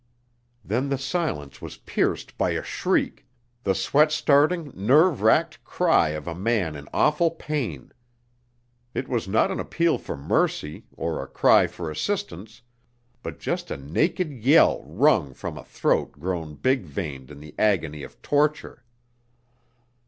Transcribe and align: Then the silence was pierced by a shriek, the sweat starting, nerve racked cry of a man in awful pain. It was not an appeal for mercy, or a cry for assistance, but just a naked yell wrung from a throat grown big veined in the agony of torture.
Then 0.65 0.89
the 0.89 0.97
silence 0.97 1.61
was 1.61 1.77
pierced 1.77 2.35
by 2.35 2.53
a 2.53 2.63
shriek, 2.63 3.27
the 3.63 3.75
sweat 3.75 4.11
starting, 4.11 4.71
nerve 4.75 5.21
racked 5.21 5.63
cry 5.63 6.09
of 6.09 6.25
a 6.27 6.33
man 6.33 6.75
in 6.75 6.87
awful 6.91 7.29
pain. 7.29 7.91
It 8.95 9.07
was 9.07 9.27
not 9.27 9.51
an 9.51 9.59
appeal 9.59 9.99
for 9.99 10.17
mercy, 10.17 10.85
or 10.97 11.21
a 11.21 11.27
cry 11.27 11.67
for 11.67 11.91
assistance, 11.91 12.63
but 13.21 13.39
just 13.39 13.69
a 13.69 13.77
naked 13.77 14.31
yell 14.31 14.81
wrung 14.85 15.35
from 15.35 15.55
a 15.55 15.63
throat 15.63 16.13
grown 16.13 16.55
big 16.55 16.81
veined 16.85 17.29
in 17.29 17.39
the 17.39 17.53
agony 17.59 18.01
of 18.01 18.19
torture. 18.23 18.83